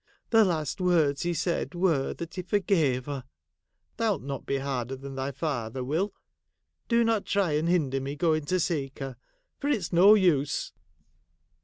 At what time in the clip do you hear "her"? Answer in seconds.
3.05-3.23, 8.97-9.15